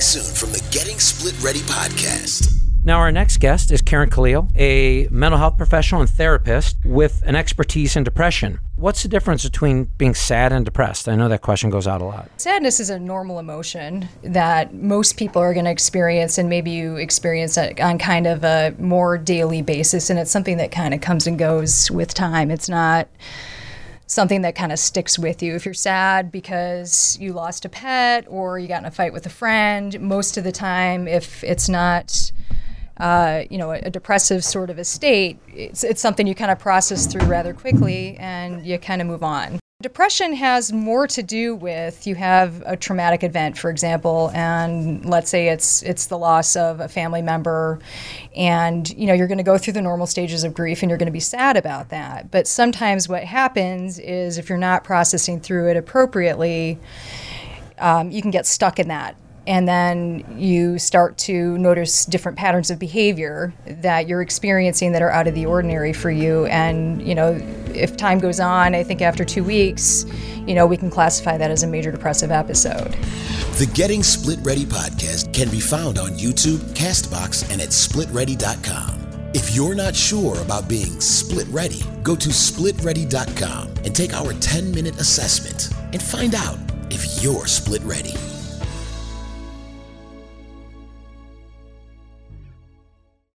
Coming 0.00 0.22
soon 0.22 0.34
from 0.34 0.52
the 0.52 0.66
Getting 0.70 0.98
Split 0.98 1.38
Ready 1.42 1.58
podcast. 1.58 2.50
Now, 2.84 3.00
our 3.00 3.12
next 3.12 3.36
guest 3.36 3.70
is 3.70 3.82
Karen 3.82 4.08
Khalil, 4.08 4.48
a 4.56 5.06
mental 5.10 5.38
health 5.38 5.58
professional 5.58 6.00
and 6.00 6.08
therapist 6.08 6.78
with 6.86 7.22
an 7.26 7.36
expertise 7.36 7.96
in 7.96 8.04
depression. 8.04 8.60
What's 8.76 9.02
the 9.02 9.10
difference 9.10 9.44
between 9.44 9.90
being 9.98 10.14
sad 10.14 10.54
and 10.54 10.64
depressed? 10.64 11.06
I 11.06 11.16
know 11.16 11.28
that 11.28 11.42
question 11.42 11.68
goes 11.68 11.86
out 11.86 12.00
a 12.00 12.04
lot. 12.04 12.30
Sadness 12.38 12.80
is 12.80 12.88
a 12.88 12.98
normal 12.98 13.38
emotion 13.38 14.08
that 14.22 14.72
most 14.72 15.18
people 15.18 15.42
are 15.42 15.52
going 15.52 15.66
to 15.66 15.70
experience, 15.70 16.38
and 16.38 16.48
maybe 16.48 16.70
you 16.70 16.96
experience 16.96 17.58
it 17.58 17.78
on 17.78 17.98
kind 17.98 18.26
of 18.26 18.42
a 18.42 18.74
more 18.78 19.18
daily 19.18 19.60
basis, 19.60 20.08
and 20.08 20.18
it's 20.18 20.30
something 20.30 20.56
that 20.56 20.72
kind 20.72 20.94
of 20.94 21.02
comes 21.02 21.26
and 21.26 21.38
goes 21.38 21.90
with 21.90 22.14
time. 22.14 22.50
It's 22.50 22.70
not 22.70 23.06
something 24.10 24.40
that 24.40 24.56
kind 24.56 24.72
of 24.72 24.78
sticks 24.80 25.20
with 25.20 25.40
you. 25.40 25.54
If 25.54 25.64
you're 25.64 25.72
sad 25.72 26.32
because 26.32 27.16
you 27.20 27.32
lost 27.32 27.64
a 27.64 27.68
pet 27.68 28.24
or 28.28 28.58
you 28.58 28.66
got 28.66 28.80
in 28.80 28.86
a 28.86 28.90
fight 28.90 29.12
with 29.12 29.24
a 29.24 29.30
friend, 29.30 30.00
most 30.00 30.36
of 30.36 30.42
the 30.42 30.50
time, 30.50 31.06
if 31.06 31.44
it's 31.44 31.68
not 31.68 32.32
uh, 32.96 33.44
you 33.48 33.56
know, 33.56 33.70
a, 33.70 33.78
a, 33.78 33.90
depressive 33.90 34.44
sort 34.44 34.68
of 34.68 34.78
a 34.78 34.84
state, 34.84 35.38
it's, 35.48 35.84
it's 35.84 36.02
something 36.02 36.26
you 36.26 36.34
kind 36.34 36.50
of 36.50 36.58
process 36.58 37.06
through 37.06 37.24
rather 37.26 37.54
quickly 37.54 38.14
and 38.18 38.66
you 38.66 38.78
kind 38.78 39.00
of 39.00 39.06
move 39.06 39.22
on. 39.22 39.59
Depression 39.82 40.34
has 40.34 40.74
more 40.74 41.06
to 41.06 41.22
do 41.22 41.54
with 41.54 42.06
you 42.06 42.14
have 42.14 42.62
a 42.66 42.76
traumatic 42.76 43.24
event, 43.24 43.56
for 43.56 43.70
example, 43.70 44.30
and 44.34 45.02
let's 45.06 45.30
say 45.30 45.48
it's 45.48 45.82
it's 45.82 46.04
the 46.04 46.18
loss 46.18 46.54
of 46.54 46.80
a 46.80 46.88
family 46.88 47.22
member, 47.22 47.78
and 48.36 48.90
you 48.90 49.06
know 49.06 49.14
you're 49.14 49.26
going 49.26 49.38
to 49.38 49.44
go 49.44 49.56
through 49.56 49.72
the 49.72 49.80
normal 49.80 50.06
stages 50.06 50.44
of 50.44 50.52
grief 50.52 50.82
and 50.82 50.90
you're 50.90 50.98
going 50.98 51.06
to 51.06 51.12
be 51.12 51.18
sad 51.18 51.56
about 51.56 51.88
that. 51.88 52.30
But 52.30 52.46
sometimes 52.46 53.08
what 53.08 53.24
happens 53.24 53.98
is 53.98 54.36
if 54.36 54.50
you're 54.50 54.58
not 54.58 54.84
processing 54.84 55.40
through 55.40 55.70
it 55.70 55.78
appropriately, 55.78 56.78
um, 57.78 58.10
you 58.10 58.20
can 58.20 58.30
get 58.30 58.46
stuck 58.46 58.78
in 58.78 58.88
that 58.88 59.16
and 59.50 59.66
then 59.66 60.24
you 60.38 60.78
start 60.78 61.18
to 61.18 61.58
notice 61.58 62.06
different 62.06 62.38
patterns 62.38 62.70
of 62.70 62.78
behavior 62.78 63.52
that 63.66 64.06
you're 64.06 64.22
experiencing 64.22 64.92
that 64.92 65.02
are 65.02 65.10
out 65.10 65.26
of 65.26 65.34
the 65.34 65.44
ordinary 65.44 65.92
for 65.92 66.08
you. 66.08 66.46
And 66.46 67.02
you 67.02 67.16
know 67.16 67.32
if 67.74 67.96
time 67.96 68.18
goes 68.18 68.40
on 68.40 68.74
i 68.74 68.82
think 68.82 69.00
after 69.00 69.24
two 69.24 69.44
weeks 69.44 70.04
you 70.46 70.54
know 70.54 70.66
we 70.66 70.76
can 70.76 70.90
classify 70.90 71.36
that 71.36 71.50
as 71.50 71.62
a 71.62 71.66
major 71.66 71.90
depressive 71.90 72.30
episode. 72.30 72.92
The 73.58 73.70
getting 73.74 74.02
split 74.02 74.38
ready 74.42 74.64
podcast 74.64 75.32
can 75.34 75.50
be 75.50 75.60
found 75.60 75.98
on 75.98 76.10
youtube 76.10 76.58
castbox 76.74 77.50
and 77.50 77.60
at 77.60 77.70
splitready.com 77.70 79.30
if 79.34 79.54
you're 79.54 79.74
not 79.74 79.94
sure 79.94 80.40
about 80.40 80.68
being 80.68 81.00
split 81.00 81.46
ready 81.48 81.82
go 82.02 82.14
to 82.16 82.28
splitready.com 82.28 83.68
and 83.84 83.94
take 83.94 84.14
our 84.14 84.32
10 84.32 84.72
minute 84.72 85.00
assessment 85.00 85.70
and 85.92 86.02
find 86.02 86.34
out 86.34 86.58
if 86.90 87.22
you're 87.22 87.46
split 87.46 87.82
ready 87.82 88.14